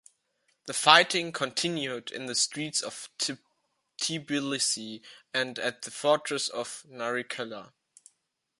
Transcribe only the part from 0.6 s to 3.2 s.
The fighting continued in the streets of